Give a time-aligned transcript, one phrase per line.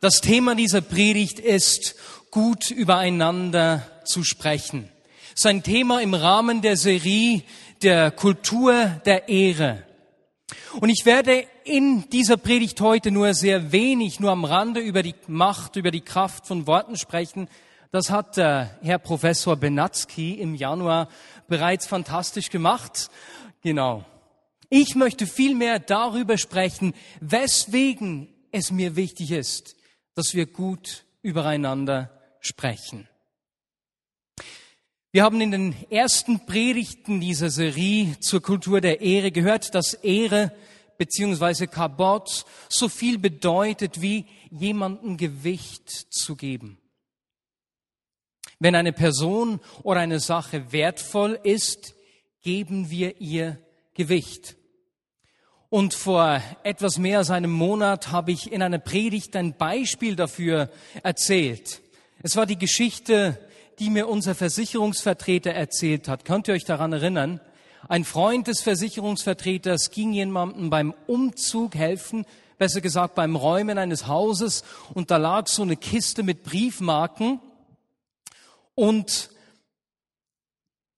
[0.00, 1.96] Das Thema dieser Predigt ist,
[2.30, 4.88] gut übereinander zu sprechen.
[5.34, 7.42] Sein Thema im Rahmen der Serie
[7.82, 9.82] der Kultur der Ehre.
[10.80, 15.16] Und ich werde in dieser Predigt heute nur sehr wenig, nur am Rande über die
[15.26, 17.48] Macht, über die Kraft von Worten sprechen.
[17.90, 21.08] Das hat der Herr Professor Benatzky im Januar
[21.48, 23.10] bereits fantastisch gemacht.
[23.64, 24.04] Genau.
[24.70, 29.74] Ich möchte vielmehr darüber sprechen, weswegen es mir wichtig ist,
[30.18, 33.06] dass wir gut übereinander sprechen.
[35.12, 40.52] Wir haben in den ersten Predigten dieser Serie zur Kultur der Ehre gehört, dass Ehre
[40.98, 41.68] bzw.
[41.68, 46.78] Kabot so viel bedeutet wie jemandem Gewicht zu geben.
[48.58, 51.94] Wenn eine Person oder eine Sache wertvoll ist,
[52.42, 53.56] geben wir ihr
[53.94, 54.57] Gewicht.
[55.70, 60.70] Und vor etwas mehr als einem Monat habe ich in einer Predigt ein Beispiel dafür
[61.02, 61.82] erzählt.
[62.22, 63.38] Es war die Geschichte,
[63.78, 66.24] die mir unser Versicherungsvertreter erzählt hat.
[66.24, 67.40] Könnt ihr euch daran erinnern?
[67.86, 72.24] Ein Freund des Versicherungsvertreters ging jemandem beim Umzug helfen,
[72.56, 77.40] besser gesagt beim Räumen eines Hauses, und da lag so eine Kiste mit Briefmarken.
[78.74, 79.28] Und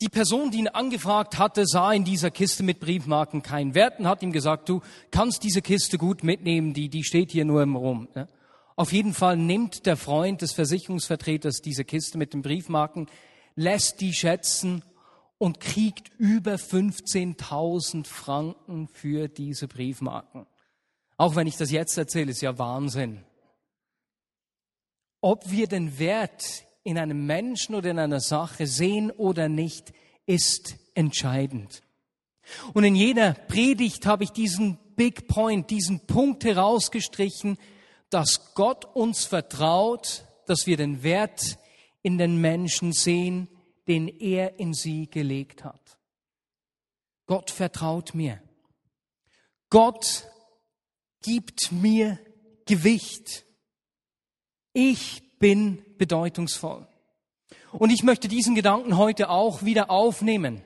[0.01, 4.09] die Person, die ihn angefragt hatte, sah in dieser Kiste mit Briefmarken keinen Wert und
[4.09, 7.77] hat ihm gesagt, du kannst diese Kiste gut mitnehmen, die, die steht hier nur im
[7.77, 8.09] Rum.
[8.77, 13.09] Auf jeden Fall nimmt der Freund des Versicherungsvertreters diese Kiste mit den Briefmarken,
[13.57, 14.83] lässt die schätzen
[15.37, 20.47] und kriegt über 15.000 Franken für diese Briefmarken.
[21.19, 23.23] Auch wenn ich das jetzt erzähle, ist ja Wahnsinn.
[25.21, 29.93] Ob wir den Wert in einem Menschen oder in einer Sache sehen oder nicht,
[30.27, 31.83] ist entscheidend.
[32.73, 37.59] Und in jeder Predigt habe ich diesen Big Point, diesen Punkt herausgestrichen,
[38.11, 41.59] dass Gott uns vertraut, dass wir den Wert
[42.03, 43.49] in den Menschen sehen,
[43.87, 45.99] den er in sie gelegt hat.
[47.27, 48.43] Gott vertraut mir.
[49.69, 50.27] Gott
[51.23, 52.19] gibt mir
[52.67, 53.45] Gewicht.
[54.73, 56.87] Ich bin bedeutungsvoll.
[57.73, 60.63] Und ich möchte diesen Gedanken heute auch wieder aufnehmen.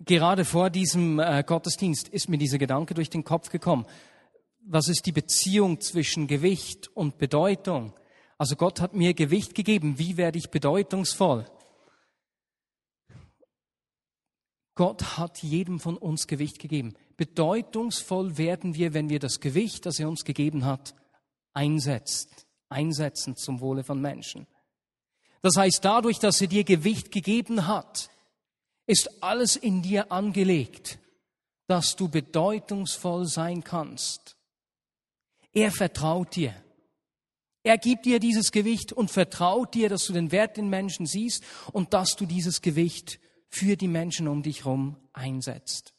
[0.00, 3.84] Gerade vor diesem äh, Gottesdienst ist mir dieser Gedanke durch den Kopf gekommen.
[4.66, 7.92] Was ist die Beziehung zwischen Gewicht und Bedeutung?
[8.38, 9.98] Also Gott hat mir Gewicht gegeben.
[9.98, 11.44] Wie werde ich bedeutungsvoll?
[14.74, 16.94] Gott hat jedem von uns Gewicht gegeben.
[17.18, 20.94] Bedeutungsvoll werden wir, wenn wir das Gewicht, das er uns gegeben hat,
[21.52, 22.43] einsetzt
[22.74, 24.46] einsetzen zum Wohle von Menschen.
[25.40, 28.10] Das heißt, dadurch, dass er dir Gewicht gegeben hat,
[28.86, 30.98] ist alles in dir angelegt,
[31.66, 34.36] dass du bedeutungsvoll sein kannst.
[35.52, 36.54] Er vertraut dir.
[37.62, 41.42] Er gibt dir dieses Gewicht und vertraut dir, dass du den Wert in Menschen siehst
[41.72, 45.93] und dass du dieses Gewicht für die Menschen um dich herum einsetzt.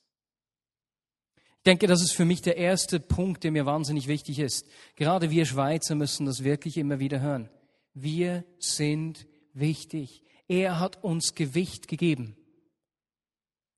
[1.65, 4.67] Denke, das ist für mich der erste Punkt, der mir wahnsinnig wichtig ist.
[4.95, 7.49] Gerade wir Schweizer müssen das wirklich immer wieder hören.
[7.93, 10.21] Wir sind wichtig.
[10.47, 12.37] Er hat uns Gewicht gegeben.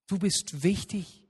[0.07, 1.23] Du bist wichtig.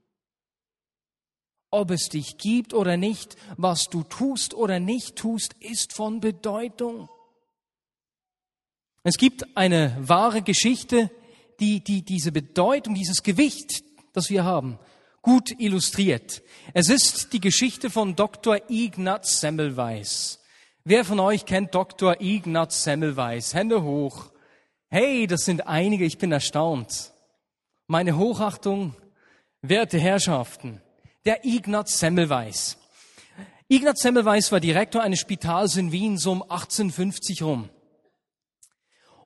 [1.69, 7.09] Ob es dich gibt oder nicht, was du tust oder nicht tust, ist von Bedeutung.
[9.03, 11.12] Es gibt eine wahre Geschichte,
[11.59, 14.79] die, die diese Bedeutung, dieses Gewicht, das wir haben,
[15.28, 16.42] gut illustriert.
[16.74, 18.62] Es ist die Geschichte von Dr.
[18.70, 20.40] Ignaz Semmelweis.
[20.86, 22.22] Wer von euch kennt Dr.
[22.22, 23.54] Ignaz Semmelweis?
[23.54, 24.32] Hände hoch.
[24.88, 27.12] Hey, das sind einige, ich bin erstaunt.
[27.88, 28.96] Meine Hochachtung,
[29.62, 30.82] werte Herrschaften,
[31.26, 32.78] der Ignaz Semmelweis.
[33.68, 37.68] Ignaz Semmelweis war Direktor eines Spitals in Wien so um 1850 rum.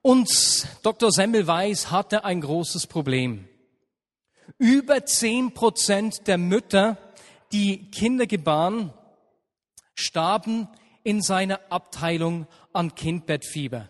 [0.01, 1.11] Und Dr.
[1.11, 3.47] Semmelweis hatte ein großes Problem.
[4.57, 6.97] Über zehn Prozent der Mütter,
[7.51, 8.93] die Kinder gebaren,
[9.95, 10.67] starben
[11.03, 13.87] in seiner Abteilung an Kindbettfieber.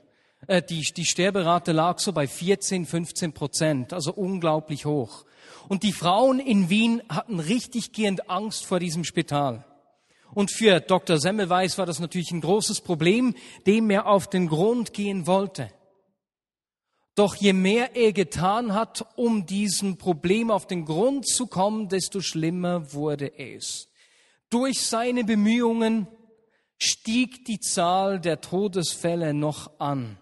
[0.48, 5.25] Äh, die, die Sterberate lag so bei 14, 15 Prozent, also unglaublich hoch.
[5.68, 9.65] Und die Frauen in Wien hatten richtig gehend Angst vor diesem Spital.
[10.33, 11.18] Und für Dr.
[11.18, 13.36] Semmelweis war das natürlich ein großes Problem,
[13.68, 15.69] dem er auf den Grund gehen wollte.
[17.15, 22.21] Doch je mehr er getan hat, um diesem Problem auf den Grund zu kommen, desto
[22.21, 23.89] schlimmer wurde es.
[24.49, 26.07] Durch seine Bemühungen
[26.77, 30.17] stieg die Zahl der Todesfälle noch an,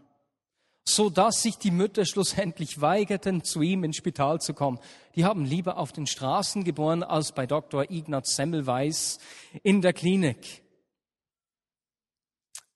[0.83, 4.79] so dass sich die Mütter schlussendlich weigerten, zu ihm ins Spital zu kommen.
[5.15, 7.89] Die haben lieber auf den Straßen geboren als bei Dr.
[7.89, 9.19] Ignaz Semmelweis
[9.63, 10.63] in der Klinik.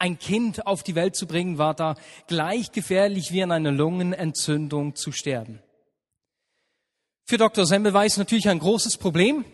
[0.04, 1.96] Ein Kind auf die Welt zu bringen, war da
[2.28, 5.62] gleich gefährlich wie an einer Lungenentzündung zu sterben.
[7.26, 7.66] Für Dr.
[7.66, 9.46] Semmelweis natürlich ein großes Problem.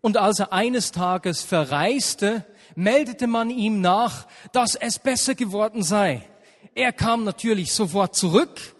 [0.00, 2.44] Und als er eines Tages verreiste,
[2.74, 6.28] meldete man ihm nach, dass es besser geworden sei.
[6.74, 8.74] Er kam natürlich sofort zurück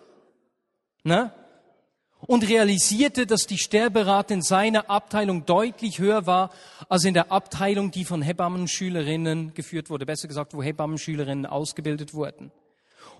[1.04, 1.32] ne?
[2.26, 6.50] Und realisierte, dass die Sterberate in seiner Abteilung deutlich höher war
[6.88, 12.52] als in der Abteilung, die von Hebammenschülerinnen geführt wurde, besser gesagt, wo Hebammenschülerinnen ausgebildet wurden.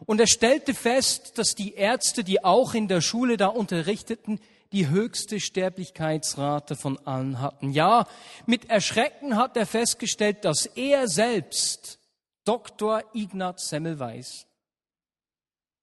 [0.06, 4.40] Und er stellte fest, dass die Ärzte, die auch in der Schule da unterrichteten,
[4.72, 7.72] die höchste Sterblichkeitsrate von allen hatten.
[7.72, 8.06] Ja,
[8.46, 11.98] mit Erschrecken hat er festgestellt, dass er selbst,
[12.44, 13.02] Dr.
[13.12, 14.46] Ignaz Semmelweis,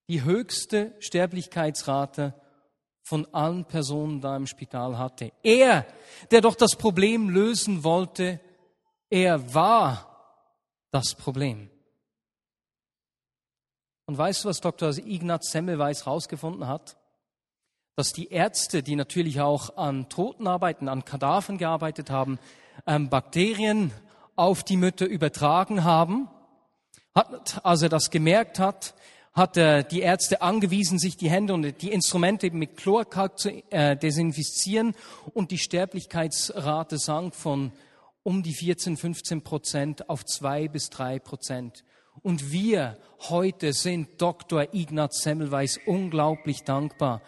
[0.07, 2.33] die höchste Sterblichkeitsrate
[3.09, 5.31] von allen Personen da im Spital hatte.
[5.41, 5.85] Er,
[6.29, 8.39] der doch das Problem lösen wollte,
[9.09, 10.45] er war
[10.91, 11.69] das Problem.
[14.05, 14.95] Und weißt du, was Dr.
[14.97, 16.95] Ignaz Semmelweis herausgefunden hat?
[17.99, 22.39] dass die Ärzte, die natürlich auch an Toten arbeiten, an Kadavern gearbeitet haben,
[22.87, 23.91] ähm, Bakterien
[24.37, 26.29] auf die Mütter übertragen haben.
[27.13, 28.95] Hat, als er das gemerkt hat,
[29.33, 33.95] hat er die Ärzte angewiesen, sich die Hände und die Instrumente mit Chlorkalk zu äh,
[33.95, 34.95] desinfizieren
[35.33, 37.71] und die Sterblichkeitsrate sank von
[38.23, 41.83] um die 14, 15 Prozent auf zwei bis drei Prozent.
[42.21, 42.97] Und wir
[43.29, 44.73] heute sind Dr.
[44.73, 47.21] Ignaz Semmelweis unglaublich dankbar,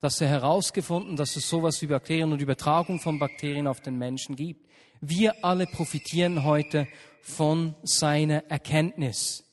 [0.00, 4.36] dass er herausgefunden, dass es sowas wie Bakterien und Übertragung von Bakterien auf den Menschen
[4.36, 4.68] gibt.
[5.00, 6.88] Wir alle profitieren heute
[7.20, 9.44] von seiner Erkenntnis.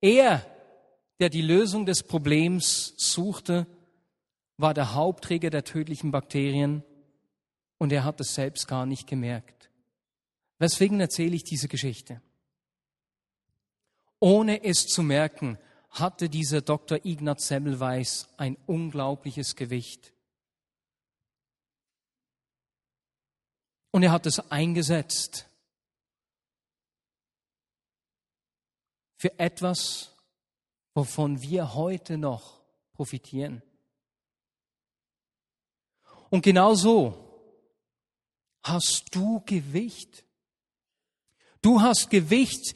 [0.00, 0.44] Er,
[1.20, 3.66] der die Lösung des Problems suchte,
[4.56, 6.82] war der Hauptträger der tödlichen Bakterien
[7.78, 9.70] und er hat es selbst gar nicht gemerkt.
[10.58, 12.22] Weswegen erzähle ich diese Geschichte?
[14.20, 15.58] Ohne es zu merken,
[15.90, 17.04] hatte dieser Dr.
[17.04, 20.12] Ignaz Semmelweis ein unglaubliches Gewicht.
[23.90, 25.46] Und er hat es eingesetzt
[29.16, 30.13] für etwas,
[30.94, 32.60] wovon wir heute noch
[32.92, 33.62] profitieren.
[36.30, 37.14] Und genau so
[38.62, 40.24] hast du Gewicht.
[41.60, 42.74] Du hast Gewicht,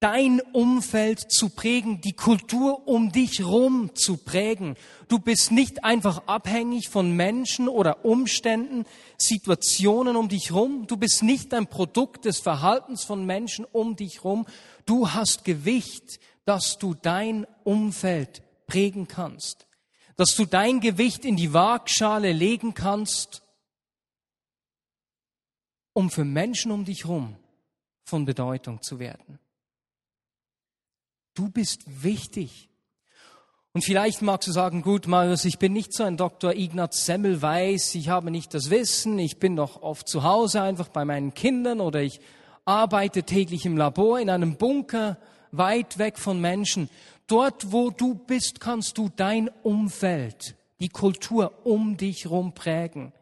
[0.00, 4.76] dein Umfeld zu prägen, die Kultur um dich rum zu prägen.
[5.08, 8.84] Du bist nicht einfach abhängig von Menschen oder Umständen,
[9.16, 10.86] Situationen um dich rum.
[10.86, 14.46] Du bist nicht ein Produkt des Verhaltens von Menschen um dich rum.
[14.84, 19.66] Du hast Gewicht, dass du dein Umfeld prägen kannst,
[20.16, 23.42] dass du dein Gewicht in die Waagschale legen kannst,
[25.92, 27.36] um für Menschen um dich rum
[28.04, 29.38] von Bedeutung zu werden.
[31.34, 32.70] Du bist wichtig.
[33.72, 36.54] Und vielleicht magst du sagen, gut, Marius, ich bin nicht so ein Dr.
[36.54, 41.04] Ignaz Semmelweis, ich habe nicht das Wissen, ich bin doch oft zu Hause einfach bei
[41.04, 42.20] meinen Kindern oder ich
[42.64, 45.18] arbeite täglich im Labor in einem Bunker
[45.52, 46.88] weit weg von Menschen.
[47.26, 53.12] Dort, wo du bist, kannst du dein Umfeld, die Kultur um dich herum prägen.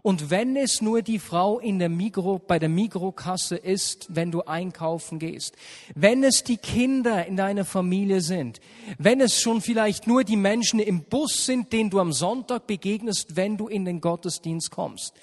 [0.00, 4.42] Und wenn es nur die Frau in der Migro, bei der Migrokasse ist, wenn du
[4.42, 5.54] einkaufen gehst,
[5.94, 8.60] wenn es die Kinder in deiner Familie sind,
[8.98, 13.36] wenn es schon vielleicht nur die Menschen im Bus sind, denen du am Sonntag begegnest,
[13.36, 15.14] wenn du in den Gottesdienst kommst,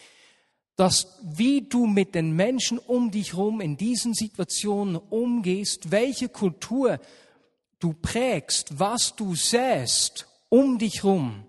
[0.80, 7.02] dass wie du mit den Menschen um dich herum in diesen Situationen umgehst, welche Kultur
[7.80, 11.44] du prägst, was du säst um dich herum,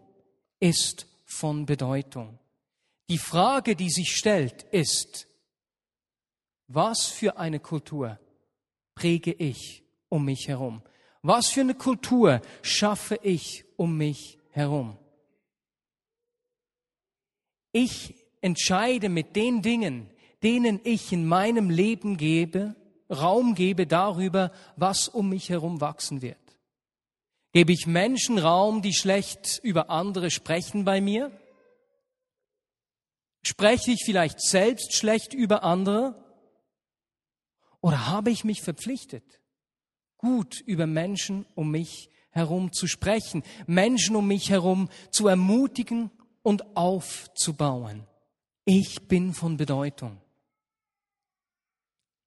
[0.59, 2.41] ist von Bedeutung.
[3.09, 5.29] Die Frage, die sich stellt, ist,
[6.67, 8.19] was für eine Kultur
[8.97, 10.83] präge ich um mich herum?
[11.23, 14.97] Was für eine Kultur schaffe ich um mich herum?
[17.71, 20.11] Ich entscheide mit den Dingen,
[20.43, 22.75] denen ich in meinem Leben gebe,
[23.11, 26.39] Raum gebe darüber, was um mich herum wachsen wird.
[27.53, 31.33] Gebe ich Menschen Raum, die schlecht über andere sprechen bei mir?
[33.43, 36.15] Spreche ich vielleicht selbst schlecht über andere?
[37.81, 39.25] Oder habe ich mich verpflichtet,
[40.19, 46.11] gut über Menschen um mich herum zu sprechen, Menschen um mich herum zu ermutigen
[46.43, 48.07] und aufzubauen?
[48.73, 50.23] Ich bin von Bedeutung.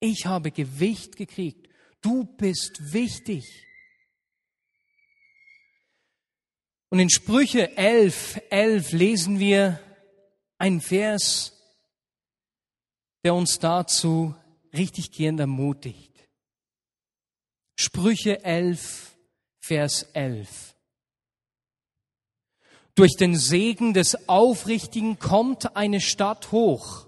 [0.02, 1.70] Ich habe Gewicht gekriegt.
[2.02, 3.46] Du bist wichtig.
[6.90, 9.80] Und in Sprüche 11, 11 lesen wir,
[10.58, 11.54] ein Vers,
[13.24, 14.36] der uns dazu
[14.74, 16.28] richtig gehend ermutigt.
[17.78, 19.16] Sprüche 11,
[19.62, 20.73] Vers 11.
[22.96, 27.08] Durch den Segen des Aufrichtigen kommt eine Stadt hoch,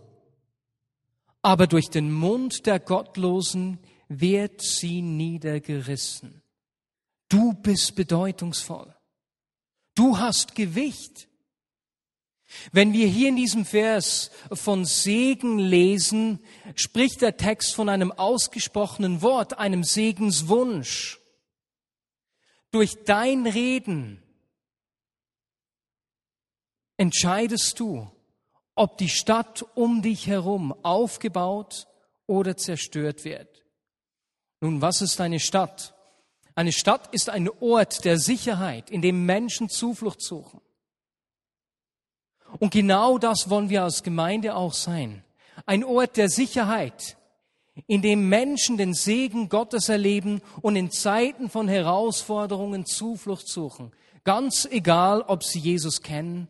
[1.43, 6.41] aber durch den Mund der Gottlosen wird sie niedergerissen.
[7.29, 8.95] Du bist bedeutungsvoll.
[9.93, 11.27] Du hast Gewicht.
[12.71, 16.39] Wenn wir hier in diesem Vers von Segen lesen,
[16.75, 21.19] spricht der Text von einem ausgesprochenen Wort, einem Segenswunsch.
[22.71, 24.21] Durch dein Reden
[26.97, 28.09] entscheidest du,
[28.75, 31.87] ob die Stadt um dich herum aufgebaut
[32.27, 33.65] oder zerstört wird.
[34.61, 35.93] Nun, was ist eine Stadt?
[36.55, 40.61] Eine Stadt ist ein Ort der Sicherheit, in dem Menschen Zuflucht suchen.
[42.59, 45.23] Und genau das wollen wir als Gemeinde auch sein.
[45.65, 47.17] Ein Ort der Sicherheit,
[47.87, 53.91] in dem Menschen den Segen Gottes erleben und in Zeiten von Herausforderungen Zuflucht suchen.
[54.23, 56.47] Ganz egal, ob sie Jesus kennen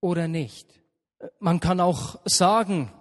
[0.00, 0.68] oder nicht.
[1.38, 2.92] Man kann auch sagen,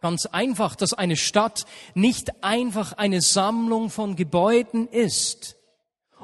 [0.00, 5.58] ganz einfach, dass eine Stadt nicht einfach eine Sammlung von Gebäuden ist,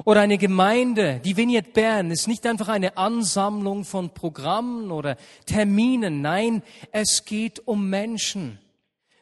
[0.05, 6.21] oder eine Gemeinde, die Vignette Bern, ist nicht einfach eine Ansammlung von Programmen oder Terminen.
[6.21, 8.59] Nein, es geht um Menschen.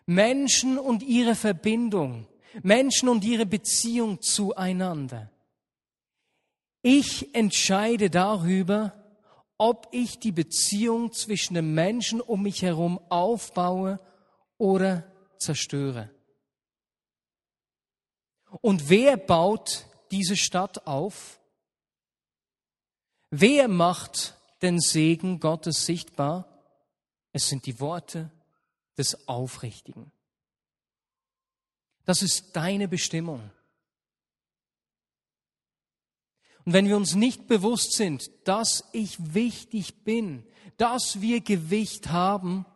[0.07, 2.26] Menschen und ihre Verbindung.
[2.62, 5.31] Menschen und ihre Beziehung zueinander.
[6.81, 8.92] Ich entscheide darüber,
[9.62, 14.00] ob ich die Beziehung zwischen den Menschen um mich herum aufbaue
[14.59, 15.04] oder
[15.38, 16.11] zerstöre.
[18.61, 21.38] Und wer baut diese Stadt auf?
[23.31, 26.49] Wer macht den Segen Gottes sichtbar?
[27.31, 28.33] Es sind die Worte
[28.99, 30.11] des Aufrichtigen.
[32.04, 33.49] Das ist deine Bestimmung.
[36.64, 40.45] Und wenn wir uns nicht bewusst sind, dass ich wichtig bin,
[40.76, 42.66] dass wir Gewicht haben,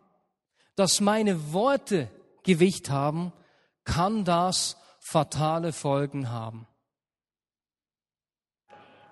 [0.75, 2.09] dass meine Worte
[2.43, 3.33] Gewicht haben,
[3.83, 6.67] kann das fatale Folgen haben.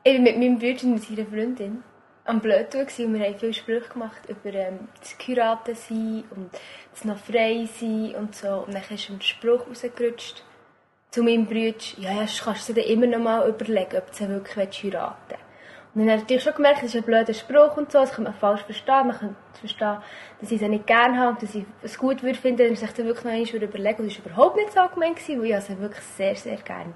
[0.04, 1.84] Ich war mit meinem Bruder und seiner Freundin
[2.26, 6.50] am Blödtun und wir haben viele Sprüche gemacht über ähm, das Heiraten sein und
[6.92, 8.66] das noch frei sein und so.
[8.66, 10.44] Und dann ist ein Spruch rausgerutscht
[11.16, 14.84] zu meinem Bruder, ja, ja, kannst du dir immer noch mal überlegen, ob du wirklich
[14.84, 15.42] heiraten willst.
[15.94, 18.12] Und dann habe ich natürlich schon gemerkt, das ist ein blöder Spruch und so, das
[18.12, 19.08] kann man falsch verstehen.
[19.08, 19.98] Man kann verstehen,
[20.42, 22.80] dass ich es nicht gerne habe und dass ich es gut würde finden, wenn ich
[22.82, 25.80] dann wirklich noch einmal überlegen Und das war überhaupt nicht so gemeint, weil ich es
[25.80, 26.94] wirklich sehr, sehr gerne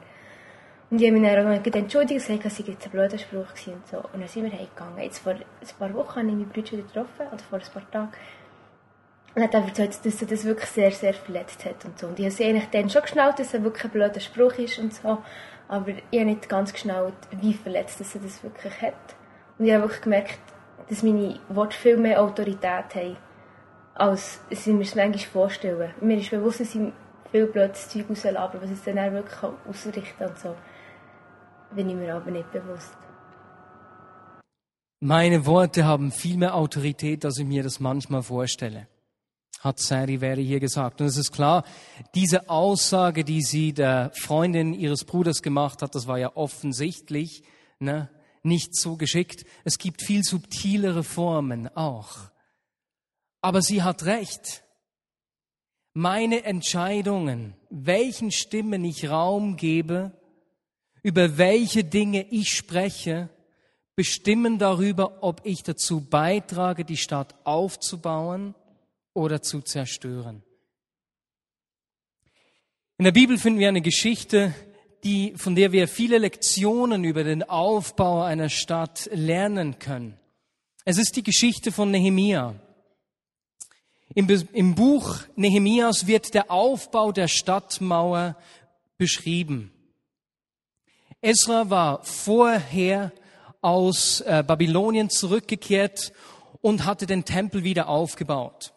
[0.92, 3.46] und ich habe mich dann auch entschuldigt und gesagt, es sei jetzt ein blöder Spruch
[3.68, 3.98] und so.
[3.98, 5.04] Und dann sind wir heimgegangen.
[5.04, 5.44] Jetzt vor ein
[5.78, 8.12] paar Wochen habe ich meinen Bruder wieder getroffen, oder vor ein paar Tagen.
[9.40, 12.08] Und er hat dann erzählt, dass er das wirklich sehr, sehr verletzt hat und so.
[12.08, 14.94] Und ich habe eigentlich dann schon geschnallt, dass es wirklich ein blöder Spruch ist und
[14.94, 15.20] so.
[15.70, 18.94] Aber ich habe nicht ganz geschnallt, wie verletzt dass er das wirklich hat.
[19.58, 20.40] Und ich habe wirklich gemerkt,
[20.90, 23.18] dass meine Worte viel mehr Autorität haben,
[23.96, 25.94] als ich mir es manchmal vorstellen.
[26.02, 26.82] Mir ist bewusst, dass ich
[27.32, 30.54] viel blödes Zeug rauslabern, was es dann auch wirklich ausrichten und so
[31.72, 32.98] bin ich mir aber nicht bewusst.
[35.02, 38.89] Meine Worte haben viel mehr Autorität, als ich mir das manchmal vorstelle,
[39.60, 41.02] hat Sari Wäre hier gesagt.
[41.02, 41.66] Und es ist klar,
[42.16, 47.44] diese Aussage, die sie der Freundin ihres Bruders gemacht hat, das war ja offensichtlich
[47.80, 48.10] ne,
[48.42, 49.46] nicht so geschickt.
[49.66, 52.32] Es gibt viel subtilere Formen auch.
[53.42, 54.64] Aber sie hat recht.
[55.94, 60.14] Meine Entscheidungen, welchen Stimmen ich Raum gebe,
[61.04, 63.30] über welche Dinge ich spreche,
[63.96, 68.56] bestimmen darüber, ob ich dazu beitrage, die Stadt aufzubauen
[69.20, 70.44] oder zu zerstören.
[72.98, 74.54] In der Bibel finden wir eine Geschichte,
[75.04, 80.18] die, von der wir viele Lektionen über den Aufbau einer Stadt lernen können.
[80.86, 82.56] Es ist die Geschichte von Nehemia.
[84.16, 88.36] Im, Im Buch Nehemias wird der Aufbau der Stadtmauer
[88.98, 89.72] beschrieben.
[91.22, 93.12] Esra war vorher
[93.62, 96.12] aus äh, Babylonien zurückgekehrt
[96.62, 98.74] und hatte den Tempel wieder aufgebaut.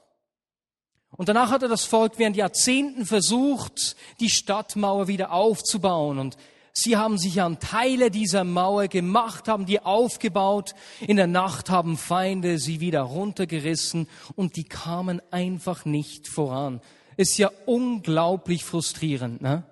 [1.17, 6.19] Und danach hatte das Volk während Jahrzehnten versucht, die Stadtmauer wieder aufzubauen.
[6.19, 6.37] Und
[6.73, 10.75] sie haben sich an Teile dieser Mauer gemacht, haben die aufgebaut.
[11.01, 16.81] In der Nacht haben Feinde sie wieder runtergerissen und die kamen einfach nicht voran.
[17.19, 19.43] Ist ja unglaublich frustrierend.
[19.43, 19.65] Ne?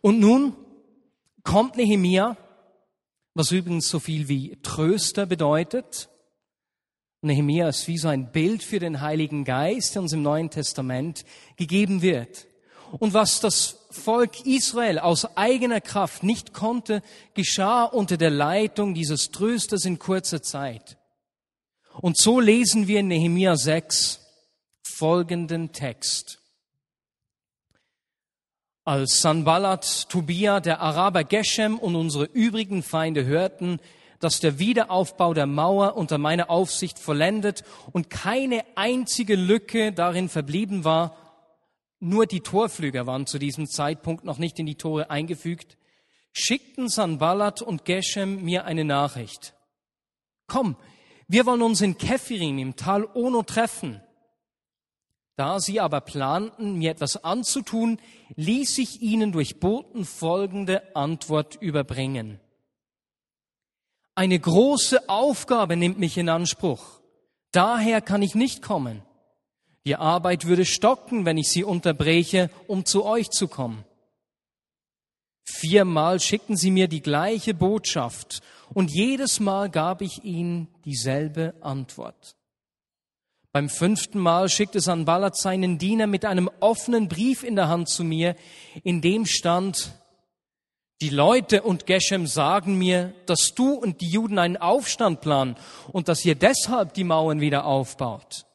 [0.00, 0.56] Und nun
[1.44, 2.36] kommt Nehemia,
[3.34, 6.08] was übrigens so viel wie Tröster bedeutet.
[7.22, 11.24] Nehemia ist wie so ein Bild für den Heiligen Geist, der uns im Neuen Testament
[11.56, 12.46] gegeben wird.
[12.92, 17.02] Und was das Volk Israel aus eigener Kraft nicht konnte,
[17.34, 20.98] geschah unter der Leitung dieses Trösters in kurzer Zeit.
[22.00, 24.20] Und so lesen wir in Nehemia 6
[24.82, 26.38] folgenden Text.
[28.84, 33.80] Als Sanballat, Tobia, der Araber Geshem und unsere übrigen Feinde hörten,
[34.26, 40.82] dass der Wiederaufbau der Mauer unter meiner Aufsicht vollendet und keine einzige Lücke darin verblieben
[40.82, 41.16] war,
[42.00, 45.78] nur die Torflüger waren zu diesem Zeitpunkt noch nicht in die Tore eingefügt,
[46.32, 49.54] schickten Sanballat und Geshem mir eine Nachricht.
[50.48, 50.74] Komm,
[51.28, 54.02] wir wollen uns in Kephirim im Tal Ono treffen.
[55.36, 58.00] Da sie aber planten, mir etwas anzutun,
[58.34, 62.40] ließ ich ihnen durch Boten folgende Antwort überbringen.
[64.18, 67.00] Eine große Aufgabe nimmt mich in Anspruch.
[67.52, 69.02] Daher kann ich nicht kommen.
[69.84, 73.84] Die Arbeit würde stocken, wenn ich sie unterbreche, um zu euch zu kommen.
[75.44, 78.40] Viermal schickten sie mir die gleiche Botschaft
[78.72, 82.36] und jedes Mal gab ich ihnen dieselbe Antwort.
[83.52, 88.02] Beim fünften Mal schickte Sanballat seinen Diener mit einem offenen Brief in der Hand zu
[88.02, 88.34] mir,
[88.82, 89.92] in dem stand,
[91.02, 95.56] die Leute und Geshem sagen mir, dass du und die Juden einen Aufstand planen
[95.92, 98.46] und dass ihr deshalb die Mauern wieder aufbaut.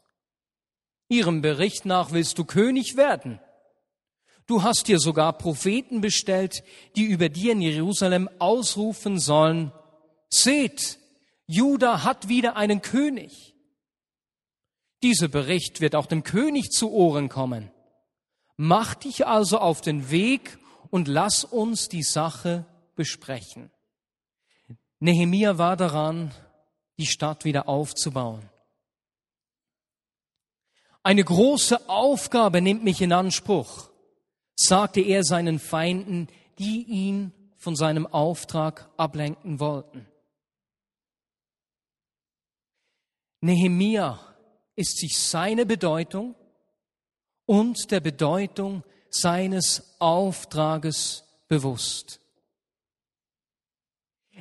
[1.07, 3.39] Ihrem Bericht nach willst du König werden.
[4.48, 6.63] Du hast dir sogar Propheten bestellt,
[6.95, 9.71] die über dir in Jerusalem ausrufen sollen,
[10.29, 10.98] seht,
[11.45, 13.53] Juda hat wieder einen König.
[15.03, 17.71] Dieser Bericht wird auch dem König zu Ohren kommen.
[18.55, 20.57] Mach dich also auf den Weg
[20.91, 23.71] und lass uns die Sache besprechen.
[25.00, 26.31] Nehemia war daran,
[27.00, 28.48] die Stadt wieder aufzubauen.
[31.01, 33.89] Eine große Aufgabe nimmt mich in Anspruch,
[34.55, 36.27] sagte er seinen Feinden,
[36.60, 40.05] die ihn von seinem Auftrag ablenken wollten.
[43.39, 44.20] Nehemia
[44.75, 46.35] ist sich seine Bedeutung
[47.48, 52.19] und der Bedeutung seines Auftrages bewusst.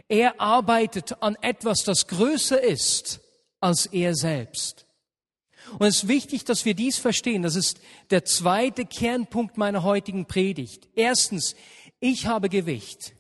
[0.09, 3.20] Er arbeitet an etwas, das größer ist
[3.61, 4.87] als er selbst.
[5.78, 7.42] Und es ist wichtig, dass wir dies verstehen.
[7.42, 7.80] Das ist
[8.11, 10.88] der zweite Kernpunkt meiner heutigen Predigt.
[10.94, 11.54] Erstens,
[12.00, 13.14] ich habe Gewicht.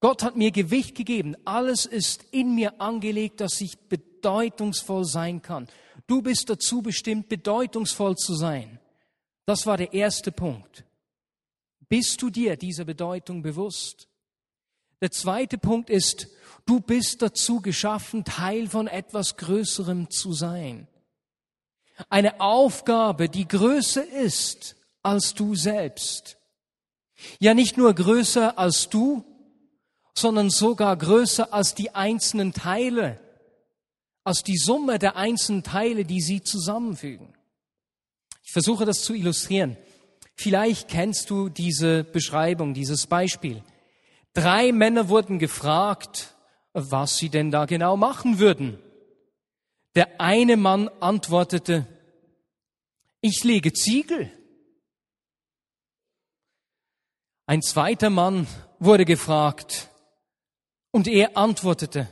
[0.00, 1.36] Gott hat mir Gewicht gegeben.
[1.44, 5.68] Alles ist in mir angelegt, dass ich bedeutungsvoll sein kann.
[6.06, 8.78] Du bist dazu bestimmt, bedeutungsvoll zu sein.
[9.46, 10.84] Das war der erste Punkt.
[11.88, 14.08] Bist du dir dieser Bedeutung bewusst?
[15.00, 16.28] Der zweite Punkt ist,
[16.64, 20.88] du bist dazu geschaffen, Teil von etwas Größerem zu sein.
[22.08, 26.38] Eine Aufgabe, die größer ist als du selbst.
[27.38, 29.24] Ja, nicht nur größer als du,
[30.14, 33.20] sondern sogar größer als die einzelnen Teile
[34.26, 37.32] als die Summe der einzelnen Teile, die sie zusammenfügen.
[38.42, 39.76] Ich versuche das zu illustrieren.
[40.36, 43.62] Vielleicht kennst du diese Beschreibung, dieses Beispiel.
[44.34, 46.34] Drei Männer wurden gefragt,
[46.74, 48.78] was sie denn da genau machen würden.
[49.94, 51.86] Der eine Mann antwortete,
[53.22, 54.30] ich lege Ziegel.
[57.46, 58.46] Ein zweiter Mann
[58.78, 59.88] wurde gefragt
[60.90, 62.08] und er antwortete,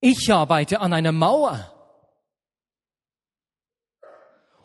[0.00, 1.71] ich arbeite an einer Mauer.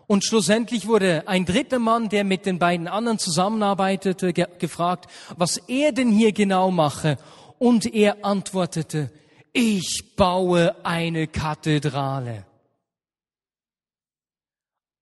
[0.08, 5.58] Und schlussendlich wurde ein dritter Mann, der mit den beiden anderen zusammenarbeitete, ge gefragt, was
[5.58, 7.18] er denn hier genau mache.
[7.60, 9.12] Und er antwortete,
[9.52, 12.46] ich baue eine Kathedrale.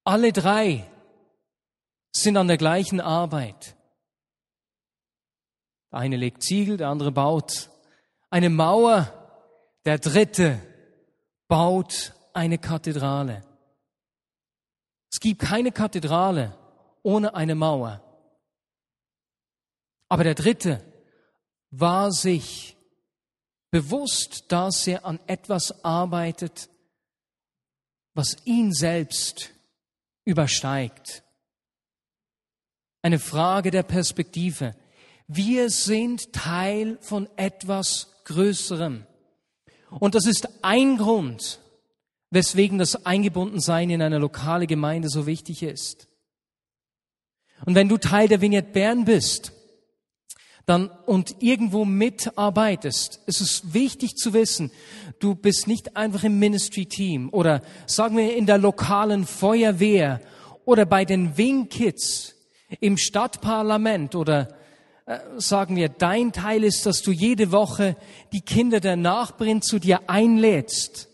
[0.04, 0.90] Alle drei
[2.12, 3.76] sind an der gleichen Arbeit.
[5.92, 7.70] Der eine legt Ziegel, der andere baut
[8.36, 9.14] eine Mauer
[9.86, 10.60] der dritte
[11.48, 13.44] baut eine Kathedrale.
[15.16, 16.58] Es gibt keine Kathedrale
[17.02, 18.04] ohne eine Mauer.
[20.10, 20.84] Aber der dritte
[21.72, 22.76] war sich
[23.72, 26.68] bewusst, dass er an etwas arbeitet,
[28.14, 29.52] was ihn selbst
[30.26, 31.24] übersteigt.
[33.02, 34.76] Eine Frage der Perspektive.
[35.28, 39.08] Wir sind Teil von etwas Größerem.
[39.92, 41.62] Und das ist ein Grund,
[42.36, 46.08] weswegen das Eingebundensein in eine lokale Gemeinde so wichtig ist.
[47.66, 49.54] Und wenn du Teil der Vignette Bern bist,
[50.66, 54.72] dann und irgendwo mitarbeitest, ist es wichtig zu wissen,
[55.20, 60.22] du bist nicht einfach im Ministry Team oder sagen wir in der lokalen Feuerwehr
[60.66, 62.36] oder bei den Wing Kids.
[62.80, 64.50] im Stadtparlament oder
[65.06, 67.96] äh, sagen wir, dein Teil ist, dass du jede Woche
[68.34, 71.10] die Kinder der Nachbarin zu dir einlädst.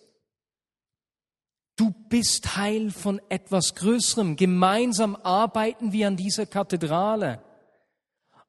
[1.82, 4.36] Du bist Teil von etwas Größerem.
[4.36, 7.44] Gemeinsam arbeiten wir an dieser Kathedrale,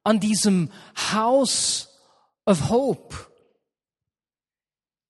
[0.05, 0.71] an diesem
[1.15, 1.89] House
[2.45, 3.17] of Hope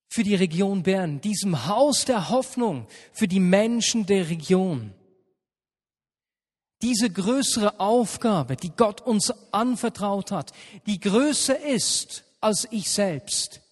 [0.08, 4.94] für die Region Bern, diesem Haus der Hoffnung für die Menschen der Region.
[6.80, 10.52] Diese größere Aufgabe, die Gott uns anvertraut hat,
[10.86, 13.62] die größer ist als ich selbst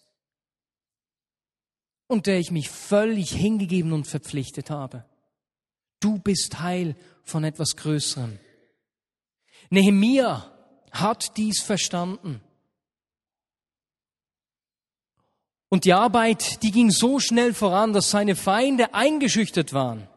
[2.11, 5.05] und der ich mich völlig hingegeben und verpflichtet habe.
[6.01, 8.41] Du bist Teil von etwas Größerem.
[9.71, 10.51] Nehemia
[10.91, 12.41] hat dies verstanden.
[15.69, 20.09] Und die Arbeit, die ging so schnell voran, dass seine Feinde eingeschüchtert waren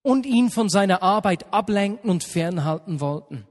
[0.00, 3.46] und ihn von seiner Arbeit ablenken und fernhalten wollten.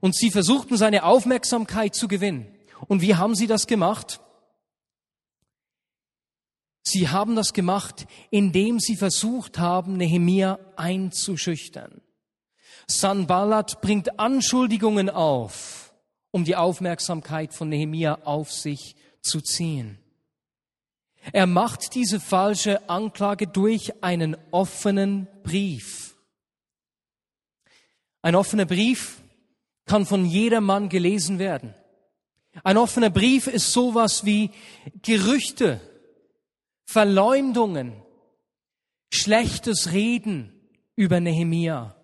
[0.00, 2.46] Und sie versuchten seine Aufmerksamkeit zu gewinnen.
[2.88, 4.20] Und wie haben sie das gemacht?
[6.90, 12.00] Sie haben das gemacht, indem sie versucht haben, Nehemia einzuschüchtern.
[12.88, 15.94] Sanballat bringt Anschuldigungen auf,
[16.32, 19.98] um die Aufmerksamkeit von Nehemia auf sich zu ziehen.
[21.32, 26.16] Er macht diese falsche Anklage durch einen offenen Brief.
[28.20, 29.22] Ein offener Brief
[29.86, 31.72] kann von jedermann gelesen werden.
[32.64, 34.50] Ein offener Brief ist sowas wie
[35.02, 35.80] Gerüchte,
[36.92, 38.02] Verleumdungen,
[39.12, 40.52] schlechtes Reden
[40.96, 41.94] über Nehemia.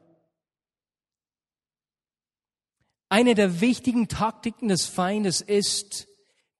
[3.08, 6.06] Eine der wichtigen Taktiken des Feindes ist,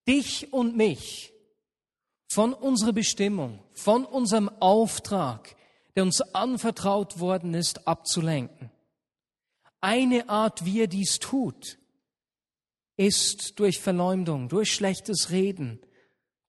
[0.09, 1.33] dich und mich
[2.27, 5.55] von unserer Bestimmung, von unserem Auftrag,
[5.95, 8.73] der uns anvertraut worden ist, abzulenken.
[9.81, 11.79] Eine Art, wie er dies tut,
[12.97, 15.81] ist durch Verleumdung, durch schlechtes Reden,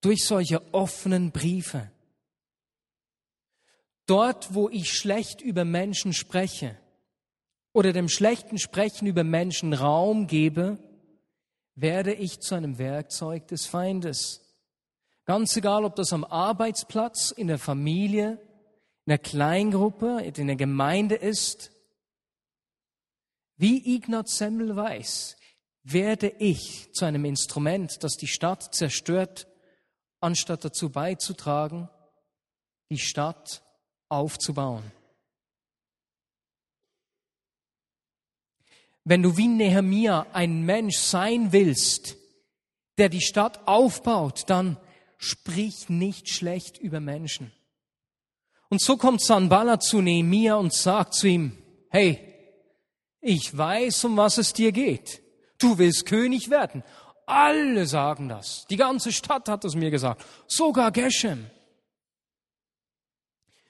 [0.07, 1.91] durch solche offenen Briefe.
[4.05, 6.77] Dort, wo ich schlecht über Menschen spreche
[7.73, 10.77] oder dem schlechten Sprechen über Menschen Raum gebe,
[11.75, 14.45] werde ich zu einem Werkzeug des Feindes.
[15.25, 18.39] Ganz egal, ob das am Arbeitsplatz, in der Familie,
[19.05, 21.73] in der Kleingruppe, in der Gemeinde ist.
[23.57, 25.35] Wie Ignaz Semmel weiß,
[25.83, 29.47] werde ich zu einem Instrument, das die Stadt zerstört
[30.19, 31.89] anstatt dazu beizutragen,
[32.89, 33.63] die Stadt
[34.09, 34.91] aufzubauen.
[39.03, 42.17] Wenn du wie Nehemia ein Mensch sein willst,
[42.97, 44.77] der die Stadt aufbaut, dann
[45.17, 47.51] sprich nicht schlecht über Menschen.
[48.69, 51.57] Und so kommt Sanballat zu Nehemia und sagt zu ihm,
[51.89, 52.21] hey,
[53.21, 55.21] ich weiß, um was es dir geht.
[55.57, 56.83] Du willst König werden.
[57.27, 58.65] Alle sagen das.
[58.69, 60.25] Die ganze Stadt hat es mir gesagt.
[60.47, 61.49] Sogar Geshem.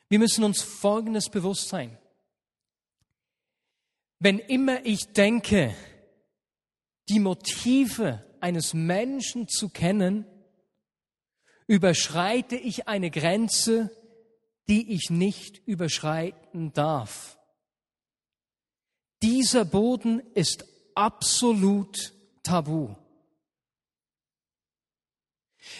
[0.09, 1.97] Wir müssen uns Folgendes bewusst sein.
[4.19, 5.75] Wenn immer ich denke,
[7.09, 10.25] die Motive eines Menschen zu kennen,
[11.65, 13.89] überschreite ich eine Grenze,
[14.69, 17.39] die ich nicht überschreiten darf.
[19.23, 22.95] Dieser Boden ist absolut tabu.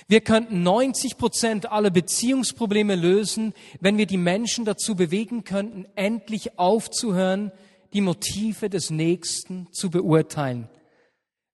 [0.08, 6.58] Wir könnten 90 Prozent aller Beziehungsprobleme lösen, wenn wir die Menschen dazu bewegen könnten, endlich
[6.58, 7.52] aufzuhören,
[7.94, 10.70] die Motive des Nächsten zu beurteilen.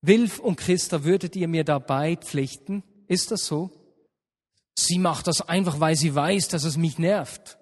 [0.02, 2.84] Wilf und Christa, würdet ihr mir dabei pflichten?
[3.08, 3.72] Ist das so?
[4.78, 7.58] Sie macht das einfach, weil sie weiß, dass es mich nervt.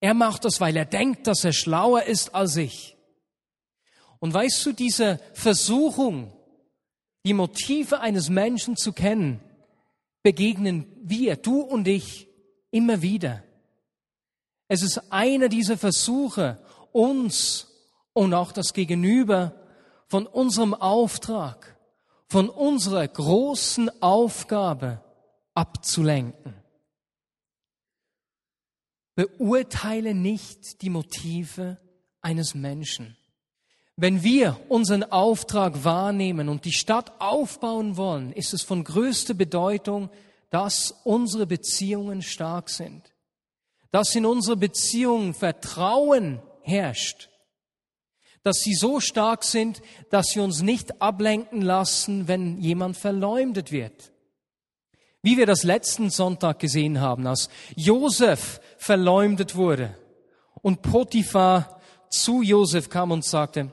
[0.00, 2.94] Er macht das, weil er denkt, dass er schlauer ist als ich.
[4.18, 6.33] Und weißt du, diese Versuchung,
[7.24, 9.40] die Motive eines Menschen zu kennen,
[10.22, 12.28] begegnen wir, du und ich,
[12.70, 13.42] immer wieder.
[14.68, 16.58] Es ist einer dieser Versuche,
[16.92, 17.68] uns
[18.12, 19.54] und auch das Gegenüber
[20.06, 21.78] von unserem Auftrag,
[22.28, 25.02] von unserer großen Aufgabe
[25.54, 26.54] abzulenken.
[29.14, 31.78] Beurteile nicht die Motive
[32.20, 33.16] eines Menschen.
[33.96, 40.10] Wenn wir unseren Auftrag wahrnehmen und die Stadt aufbauen wollen, ist es von größter Bedeutung,
[40.50, 43.12] dass unsere Beziehungen stark sind,
[43.92, 47.28] dass in unserer Beziehung Vertrauen herrscht,
[48.42, 49.80] dass sie so stark sind,
[50.10, 54.12] dass wir uns nicht ablenken lassen, wenn jemand verleumdet wird.
[55.22, 59.96] Wie wir das letzten Sonntag gesehen haben, als Josef verleumdet wurde
[60.60, 61.80] Und Potiphar
[62.10, 63.72] zu Josef kam und sagte,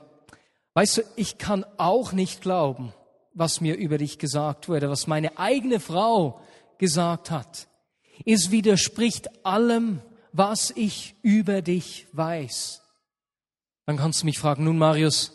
[0.74, 2.92] weißt du, ich kann auch nicht glauben,
[3.34, 6.40] was mir über dich gesagt wurde, was meine eigene Frau
[6.78, 7.68] gesagt hat.
[8.24, 10.00] Es widerspricht allem,
[10.32, 12.82] was ich über dich weiß.
[13.86, 15.32] Dann kannst du mich fragen, nun Marius,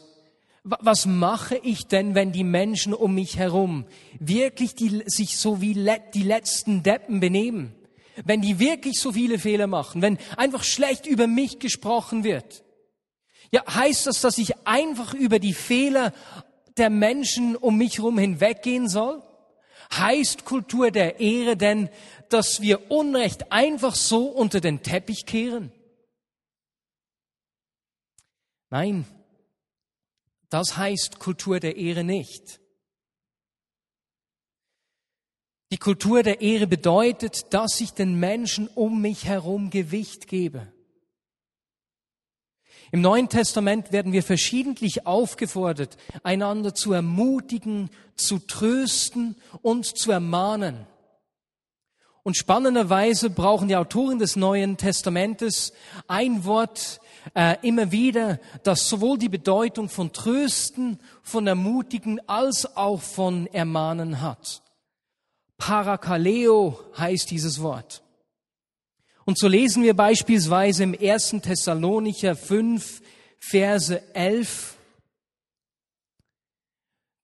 [0.64, 3.86] was mache ich denn, wenn die Menschen um mich herum
[4.20, 5.74] wirklich die, sich so wie
[6.14, 7.74] die letzten Deppen benehmen?
[8.26, 12.64] Wenn die wirklich so viele Fehler machen, wenn einfach schlecht über mich gesprochen wird?
[13.52, 16.14] Ja, heißt das, dass ich einfach über die Fehler
[16.78, 19.24] der Menschen um mich herum hinweggehen soll?
[19.94, 21.90] Heißt Kultur der Ehre denn,
[22.30, 25.72] dass wir Unrecht einfach so unter den Teppich kehren?
[28.70, 29.06] Nein,
[30.50, 32.60] das heißt Kultur der Ehre nicht.
[35.72, 40.72] Die Kultur der Ehre bedeutet, dass ich den Menschen um mich herum Gewicht gebe.
[42.92, 50.88] Im Neuen Testament werden wir verschiedentlich aufgefordert, einander zu ermutigen, zu trösten und zu ermahnen.
[52.24, 55.74] Und spannenderweise brauchen die Autoren des Neuen Testamentes
[56.08, 57.00] ein Wort
[57.34, 64.22] äh, immer wieder, das sowohl die Bedeutung von trösten, von ermutigen als auch von ermahnen
[64.22, 64.62] hat.
[65.58, 68.04] Parakaleo heißt dieses Wort.
[69.28, 71.42] Und so lesen wir beispielsweise im 1.
[71.42, 73.02] Thessalonicher 5,
[73.40, 74.78] Verse 11.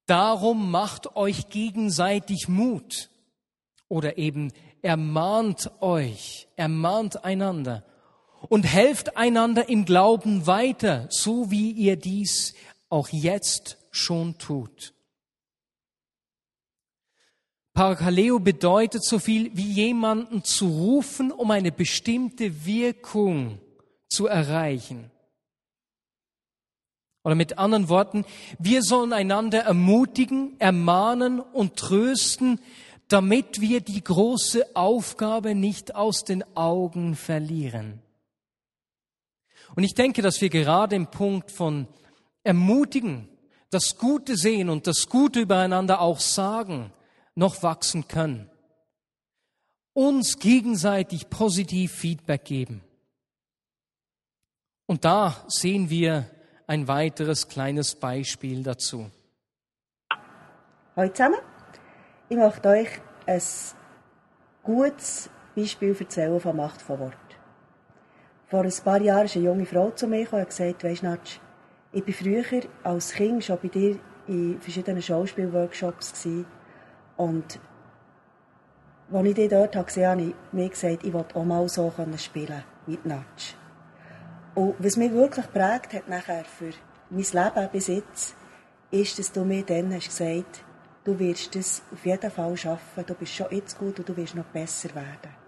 [0.05, 3.09] Darum macht euch gegenseitig Mut
[3.87, 7.85] oder eben ermahnt euch, ermahnt einander
[8.49, 12.53] und helft einander im Glauben weiter, so wie ihr dies
[12.89, 14.92] auch jetzt schon tut.
[17.73, 23.59] Parakaleo bedeutet so viel wie jemanden zu rufen, um eine bestimmte Wirkung
[24.07, 25.09] zu erreichen.
[27.23, 28.25] Oder mit anderen Worten,
[28.59, 32.59] wir sollen einander ermutigen, ermahnen und trösten,
[33.07, 38.01] damit wir die große Aufgabe nicht aus den Augen verlieren.
[39.75, 41.87] Und ich denke, dass wir gerade im Punkt von
[42.43, 43.29] ermutigen,
[43.69, 46.91] das Gute sehen und das Gute übereinander auch sagen,
[47.35, 48.49] noch wachsen können.
[49.93, 52.83] Uns gegenseitig positiv Feedback geben.
[54.85, 56.29] Und da sehen wir
[56.67, 59.09] ein weiteres kleines Beispiel dazu.
[60.95, 61.39] Hallo zusammen.
[62.29, 63.41] Ich möchte euch ein
[64.63, 67.17] gutes Beispiel erzählen von Macht von Wort.
[68.47, 71.39] Vor ein paar Jahren ist eine junge Frau zu mir und gesagt, weisst Natsch,
[71.91, 72.43] ich war früher
[72.83, 76.27] als Kind schon bei dir in verschiedenen Schauspielworkshops.
[77.17, 77.59] Und
[79.11, 81.91] als ich dich dort gesehen habe, habe ich mir gesagt, ich wollte auch mal so
[82.17, 83.55] spielen wie die Natsch.
[84.55, 86.71] Und was mich wirklich prägt hat nachher für
[87.09, 88.35] mein Leben bis jetzt,
[88.91, 90.63] ist, dass du mir dann hast gesagt,
[91.03, 94.35] du wirst es auf jeden Fall schaffen, du bist schon jetzt gut und du wirst
[94.35, 95.43] noch besser werden.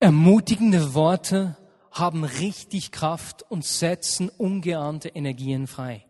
[0.00, 1.56] Ermutigende Worte
[1.90, 6.07] haben richtig Kraft und setzen ungeahnte Energien frei.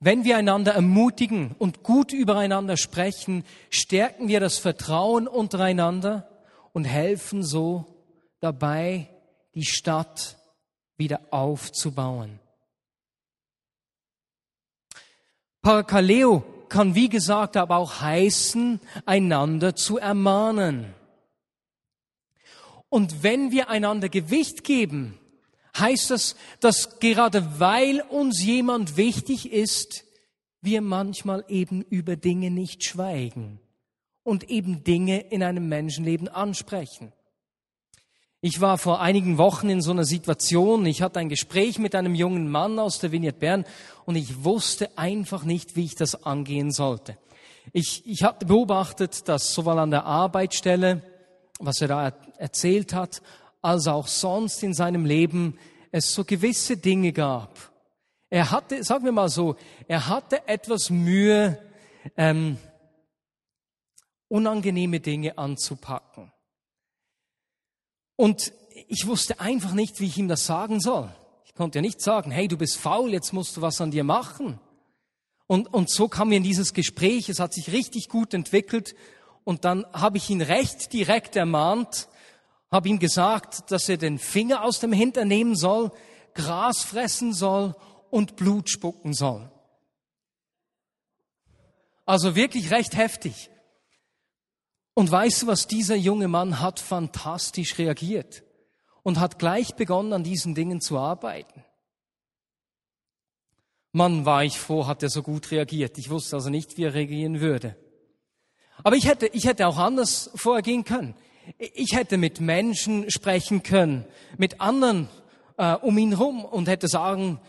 [0.00, 6.28] Wenn wir einander ermutigen und gut übereinander sprechen, stärken wir das Vertrauen untereinander
[6.72, 7.84] und helfen so
[8.40, 9.08] dabei,
[9.54, 10.38] die Stadt
[10.96, 12.38] wieder aufzubauen.
[15.62, 20.94] Parakaleo kann wie gesagt aber auch heißen, einander zu ermahnen.
[22.88, 25.17] Und wenn wir einander Gewicht geben,
[25.80, 30.04] heißt das, dass gerade weil uns jemand wichtig ist,
[30.60, 33.60] wir manchmal eben über Dinge nicht schweigen
[34.24, 37.12] und eben Dinge in einem Menschenleben ansprechen.
[38.40, 42.14] Ich war vor einigen Wochen in so einer Situation, ich hatte ein Gespräch mit einem
[42.14, 43.64] jungen Mann aus der Vignette Bern
[44.04, 47.18] und ich wusste einfach nicht, wie ich das angehen sollte.
[47.72, 51.02] Ich, ich hatte beobachtet, dass sowohl an der Arbeitsstelle,
[51.58, 53.22] was er da erzählt hat,
[53.62, 55.58] als auch sonst in seinem Leben
[55.90, 57.56] es so gewisse Dinge gab.
[58.30, 61.58] Er hatte, sagen wir mal so, er hatte etwas Mühe,
[62.16, 62.58] ähm,
[64.28, 66.30] unangenehme Dinge anzupacken.
[68.16, 68.52] Und
[68.88, 71.10] ich wusste einfach nicht, wie ich ihm das sagen soll.
[71.44, 74.04] Ich konnte ja nicht sagen, hey, du bist faul, jetzt musst du was an dir
[74.04, 74.60] machen.
[75.46, 78.94] Und, und so kam wir in dieses Gespräch, es hat sich richtig gut entwickelt.
[79.44, 82.08] Und dann habe ich ihn recht direkt ermahnt,
[82.70, 85.90] habe ihm gesagt, dass er den Finger aus dem Hintern nehmen soll,
[86.34, 87.74] Gras fressen soll
[88.10, 89.50] und Blut spucken soll.
[92.04, 93.50] Also wirklich recht heftig.
[94.94, 98.42] Und weißt du was, dieser junge Mann hat fantastisch reagiert
[99.02, 101.64] und hat gleich begonnen, an diesen Dingen zu arbeiten.
[103.92, 105.98] Mann, war ich froh, hat er so gut reagiert.
[105.98, 107.76] Ich wusste also nicht, wie er reagieren würde.
[108.82, 111.14] Aber ich hätte, ich hätte auch anders vorgehen können.
[111.56, 114.04] Ich hätte mit Menschen sprechen können,
[114.36, 115.08] mit anderen
[115.56, 117.40] äh, um ihn herum und hätte sagen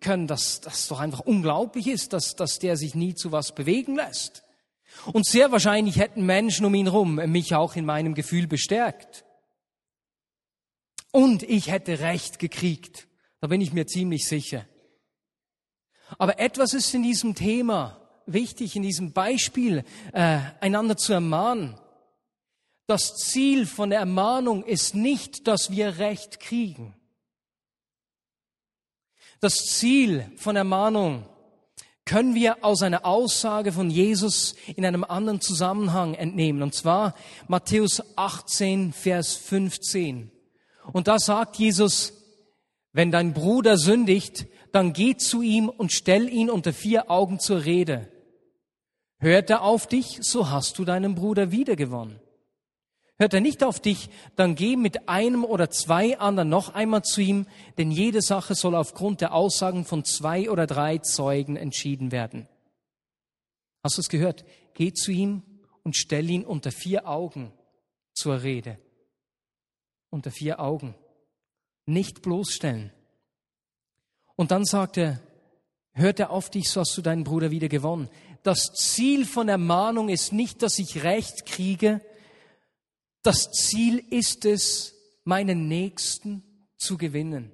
[0.00, 3.96] können, dass das doch einfach unglaublich ist, dass, dass der sich nie zu was bewegen
[3.96, 4.44] lässt.
[5.12, 9.24] Und sehr wahrscheinlich hätten Menschen um ihn herum mich auch in meinem Gefühl bestärkt.
[11.12, 13.06] Und ich hätte Recht gekriegt.
[13.40, 14.66] Da bin ich mir ziemlich sicher.
[16.18, 21.78] Aber etwas ist in diesem Thema wichtig, in diesem Beispiel, äh, einander zu ermahnen.
[22.86, 26.94] Das Ziel von der Ermahnung ist nicht, dass wir Recht kriegen.
[29.40, 31.26] Das Ziel von Ermahnung
[32.04, 37.14] können wir aus einer Aussage von Jesus in einem anderen Zusammenhang entnehmen, und zwar
[37.48, 40.30] Matthäus 18, Vers 15.
[40.92, 42.12] Und da sagt Jesus,
[42.92, 47.64] wenn dein Bruder sündigt, dann geh zu ihm und stell ihn unter vier Augen zur
[47.64, 48.10] Rede.
[49.18, 52.20] Hört er auf dich, so hast du deinen Bruder wiedergewonnen.
[53.18, 57.22] Hört er nicht auf dich, dann geh mit einem oder zwei anderen noch einmal zu
[57.22, 57.46] ihm,
[57.78, 62.46] denn jede Sache soll aufgrund der Aussagen von zwei oder drei Zeugen entschieden werden.
[63.82, 64.44] Hast du es gehört?
[64.74, 65.42] Geh zu ihm
[65.82, 67.52] und stell ihn unter vier Augen
[68.12, 68.78] zur Rede.
[70.10, 70.94] Unter vier Augen.
[71.86, 72.92] Nicht bloßstellen.
[74.34, 75.20] Und dann sagt er,
[75.92, 78.10] hört er auf dich, so hast du deinen Bruder wieder gewonnen.
[78.42, 82.02] Das Ziel von Ermahnung ist nicht, dass ich Recht kriege,
[83.26, 86.44] das Ziel ist es, meinen Nächsten
[86.76, 87.50] zu gewinnen.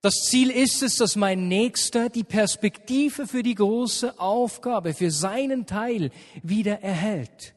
[0.00, 5.66] Das Ziel ist es, dass mein Nächster die Perspektive für die große Aufgabe, für seinen
[5.66, 6.10] Teil
[6.42, 7.54] wieder erhält.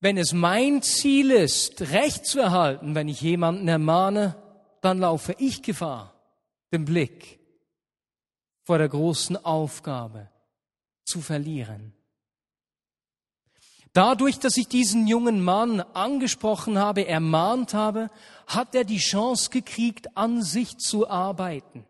[0.00, 4.42] Wenn es mein Ziel ist, Recht zu erhalten, wenn ich jemanden ermahne,
[4.80, 6.14] dann laufe ich Gefahr,
[6.72, 7.40] den Blick
[8.64, 10.30] vor der großen Aufgabe
[11.04, 11.97] zu verlieren.
[13.92, 18.10] Dadurch, dass ich diesen jungen Mann angesprochen habe, ermahnt habe,
[18.46, 21.86] hat er die Chance gekriegt, an sich zu arbeiten.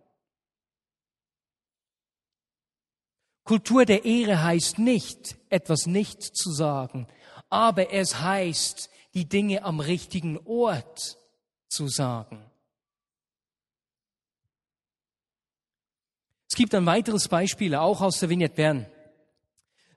[3.44, 7.08] Kultur der Ehre heißt nicht, etwas nicht zu sagen,
[7.48, 11.18] aber es heißt, die Dinge am richtigen Ort
[11.68, 12.44] zu sagen.
[16.50, 18.87] Es gibt ein weiteres Beispiel, auch aus der Vignette Bern.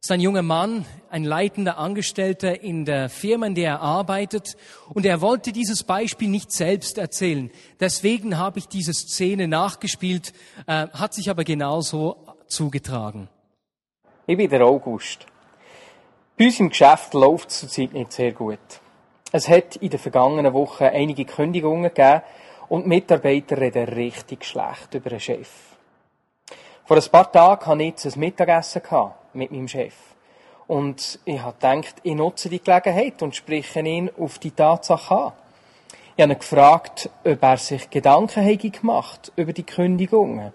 [0.04, 4.58] Ist ein junger Mann, ein leitender Angestellter in der Firma, in der er arbeitet.
[4.96, 7.52] Und er wollte dieses Beispiel nicht selbst erzählen.
[7.80, 10.34] Deswegen habe ich diese Szene nachgespielt,
[10.66, 13.30] äh, hat sich aber genauso zugetragen.
[14.26, 15.28] Ich bin der August.
[16.36, 18.58] Bei uns im Geschäft läuft es zurzeit nicht sehr gut.
[19.32, 22.24] Es hat in den vergangenen Wochen einige Kündigungen gegeben
[22.70, 25.50] und Mitarbeiter reden richtig schlecht über den Chef.
[26.86, 28.82] Vor ein paar Tagen hatte ich jetzt ein Mittagessen
[29.34, 29.94] mit meinem Chef.
[30.68, 35.34] Und ich habe gedacht, ich nutze die Gelegenheit und spreche ihn auf die Tatsache an.
[36.16, 40.54] Ich habe ihn gefragt, ob er sich Gedanken hätte gemacht über die Kündigungen.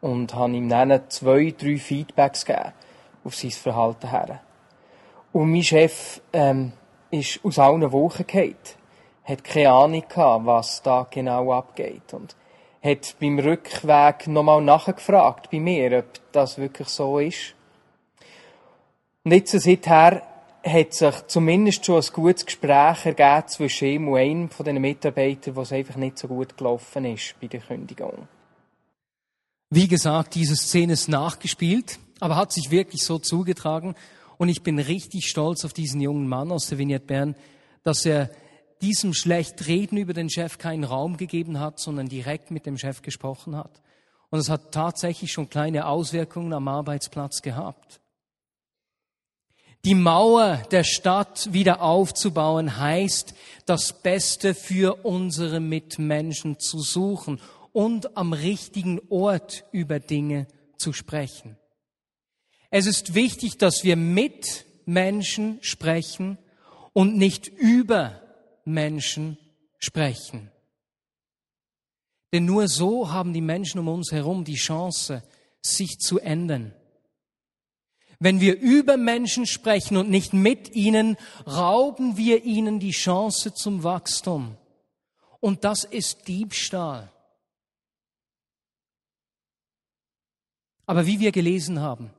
[0.00, 2.72] Und habe ihm dann zwei, drei Feedbacks gegeben
[3.24, 4.40] auf sein Verhalten her.
[5.32, 6.72] Und mein Chef ähm,
[7.10, 8.56] ist aus allen Wochen gefallen.
[9.24, 12.14] Hat keine Ahnung gehabt, was da genau abgeht.
[12.14, 12.36] Und
[12.82, 17.54] hat beim Rückweg nochmal nachgefragt bei mir, ob das wirklich so ist.
[19.28, 20.22] Und jetzt seither
[20.64, 25.54] hat sich zumindest schon ein gutes Gespräch ergeben zwischen ihm und einem von den Mitarbeitern,
[25.54, 28.26] was einfach nicht so gut gelaufen ist bei der Kündigung.
[29.68, 33.96] Wie gesagt, diese Szene ist nachgespielt, aber hat sich wirklich so zugetragen.
[34.38, 37.34] Und ich bin richtig stolz auf diesen jungen Mann aus der Vignette Bern,
[37.82, 38.30] dass er
[38.80, 43.56] diesem Schlechtreden über den Chef keinen Raum gegeben hat, sondern direkt mit dem Chef gesprochen
[43.56, 43.82] hat.
[44.30, 48.00] Und es hat tatsächlich schon kleine Auswirkungen am Arbeitsplatz gehabt.
[49.88, 53.32] Die Mauer der Stadt wieder aufzubauen heißt,
[53.64, 57.40] das Beste für unsere Mitmenschen zu suchen
[57.72, 61.56] und am richtigen Ort über Dinge zu sprechen.
[62.68, 66.36] Es ist wichtig, dass wir mit Menschen sprechen
[66.92, 68.20] und nicht über
[68.66, 69.38] Menschen
[69.78, 70.50] sprechen.
[72.34, 75.22] Denn nur so haben die Menschen um uns herum die Chance,
[75.62, 76.74] sich zu ändern.
[78.20, 81.16] Wenn wir über Menschen sprechen und nicht mit ihnen,
[81.46, 84.56] rauben wir ihnen die Chance zum Wachstum.
[85.40, 87.12] Und das ist Diebstahl.
[90.86, 92.10] Aber wie wir gelesen haben,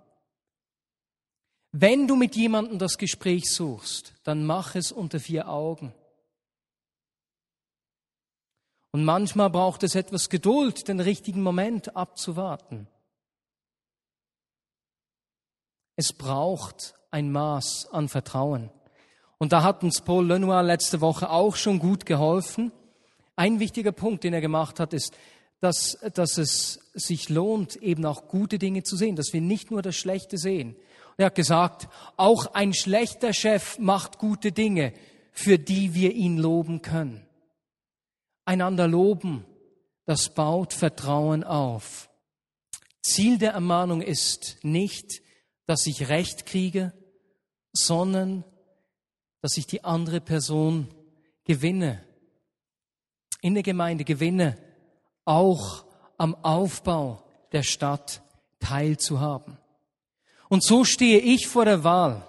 [1.72, 5.94] Wenn du mit jemandem das Gespräch suchst, dann mach es unter vier Augen.
[8.92, 12.88] Und manchmal braucht es etwas Geduld, den richtigen Moment abzuwarten.
[16.02, 18.70] Es braucht ein Maß an Vertrauen.
[19.38, 22.72] Und da hat uns Paul Lenoir letzte Woche auch schon gut geholfen.
[23.36, 25.12] Ein wichtiger Punkt, den er gemacht hat, ist,
[25.60, 29.82] dass, dass es sich lohnt, eben auch gute Dinge zu sehen, dass wir nicht nur
[29.82, 30.78] das Schlechte sehen.
[31.18, 34.94] Er hat gesagt, auch ein schlechter Chef macht gute Dinge,
[35.34, 37.28] für die wir ihn loben können.
[38.46, 39.46] Einander loben,
[40.06, 42.10] das baut Vertrauen auf.
[43.02, 45.24] Ziel der Ermahnung ist nicht,
[45.70, 46.94] dass ich Recht kriege,
[47.74, 48.44] sondern
[49.42, 50.88] dass ich die andere Person
[51.44, 52.04] gewinne,
[53.42, 54.58] in der Gemeinde gewinne,
[55.26, 55.86] auch
[56.18, 58.24] am Aufbau der Stadt
[58.60, 59.60] teilzuhaben.
[60.48, 62.26] Und so stehe ich vor der Wahl.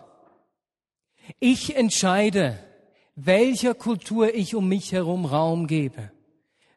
[1.39, 2.63] Ich entscheide,
[3.15, 6.13] welcher Kultur ich um mich herum Raum gebe,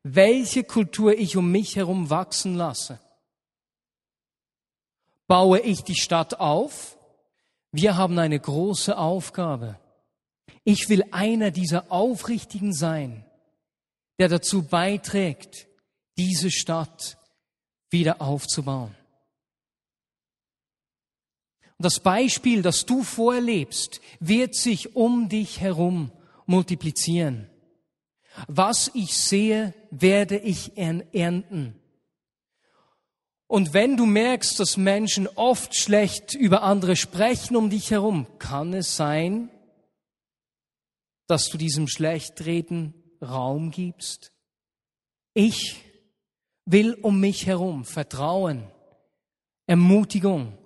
[0.01, 3.01] welche Kultur ich um mich herum wachsen lasse.
[5.33, 6.95] Baue ich die Stadt auf?
[7.71, 9.79] Wir haben eine große Aufgabe.
[10.63, 13.25] Ich will einer dieser Aufrichtigen sein,
[14.19, 15.65] der dazu beiträgt,
[16.19, 17.17] diese Stadt
[17.89, 18.95] wieder aufzubauen.
[21.79, 26.11] Und das Beispiel, das du vorlebst, wird sich um dich herum
[26.45, 27.49] multiplizieren.
[28.47, 31.82] Was ich sehe, werde ich ernten.
[33.47, 38.73] Und wenn du merkst, dass Menschen oft schlecht über andere sprechen um dich herum, kann
[38.73, 39.49] es sein,
[41.27, 44.31] dass du diesem Schlechtreden Raum gibst?
[45.33, 45.83] Ich
[46.65, 48.67] will um mich herum Vertrauen,
[49.67, 50.57] Ermutigung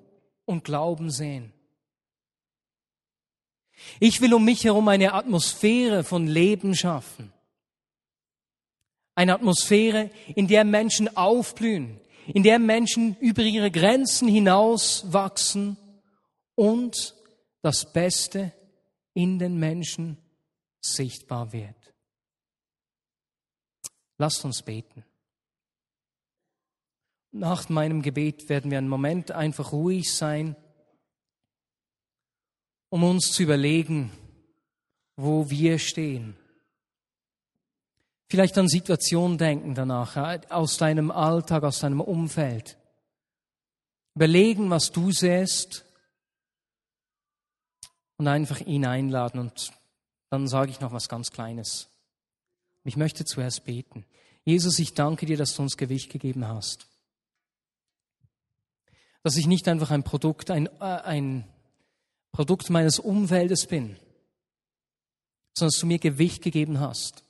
[0.46, 1.54] und Glauben sehen.
[4.00, 7.32] Ich will um mich herum eine Atmosphäre von Leben schaffen.
[9.16, 12.00] Eine Atmosphäre, in der Menschen aufblühen,
[12.34, 15.78] in der Menschen über ihre Grenzen hinaus wachsen
[16.56, 17.16] und
[17.62, 18.54] das Beste
[19.14, 20.18] in den Menschen
[20.80, 21.94] sichtbar wird.
[24.18, 25.04] Lasst uns beten.
[27.32, 30.56] Nach meinem Gebet werden wir einen Moment einfach ruhig sein,
[32.90, 34.12] um uns zu überlegen,
[35.16, 36.37] wo wir stehen.
[38.30, 40.18] Vielleicht an Situationen denken danach,
[40.50, 42.78] aus deinem Alltag, aus deinem Umfeld.
[44.16, 45.86] Überlegen, was du sähst
[48.18, 49.72] und einfach ihn einladen und
[50.30, 51.88] dann sage ich noch was ganz Kleines.
[52.84, 54.06] Ich möchte zuerst beten.
[54.44, 56.88] Jesus, ich danke dir, dass du uns Gewicht gegeben hast.
[59.24, 61.48] Dass ich nicht einfach ein Produkt, ein, äh, ein
[62.32, 63.98] Produkt meines Umfeldes bin,
[65.54, 67.24] sondern dass du mir Gewicht gegeben hast.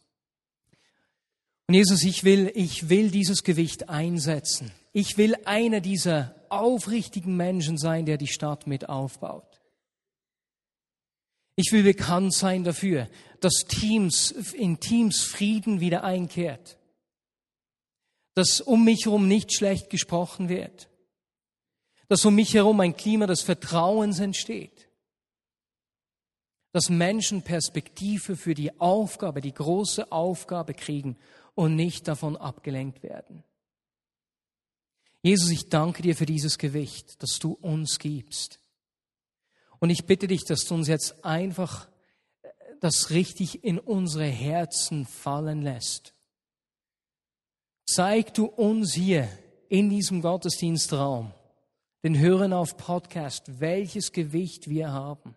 [1.68, 4.72] Und Jesus, ich will, ich will dieses Gewicht einsetzen.
[4.94, 9.62] Ich will einer dieser aufrichtigen Menschen sein, der die Stadt mit aufbaut.
[11.58, 13.10] Ich will bekannt sein dafür,
[13.42, 16.78] dass Teams, in Teams Frieden wieder einkehrt.
[18.34, 20.90] Dass um mich herum nicht schlecht gesprochen wird.
[22.08, 24.88] Dass um mich herum ein Klima des Vertrauens entsteht.
[26.72, 31.18] Dass Menschen Perspektive für die Aufgabe, die große Aufgabe kriegen
[31.58, 33.44] und nicht davon abgelenkt werden.
[35.24, 38.60] Jesus, ich danke dir für dieses Gewicht, das du uns gibst.
[39.80, 41.90] Und ich bitte dich, dass du uns jetzt einfach
[42.80, 46.14] das richtig in unsere Herzen fallen lässt.
[47.88, 49.28] Zeig du uns hier
[49.68, 51.34] in diesem Gottesdienstraum,
[52.04, 55.36] den Hörern auf Podcast, welches Gewicht wir haben.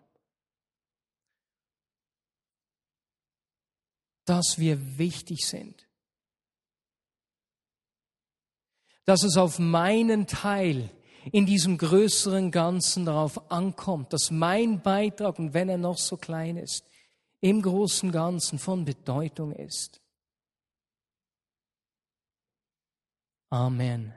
[4.25, 5.87] Dass wir wichtig sind.
[9.05, 10.89] Dass es auf meinen Teil
[11.31, 16.57] in diesem größeren Ganzen darauf ankommt, dass mein Beitrag, und wenn er noch so klein
[16.57, 16.83] ist,
[17.41, 20.01] im großen Ganzen von Bedeutung ist.
[23.49, 24.13] Amen.